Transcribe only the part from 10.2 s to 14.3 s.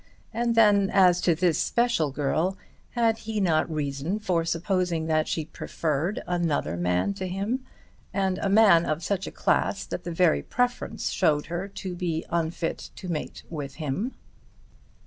preference showed her to be unfit to mate with him?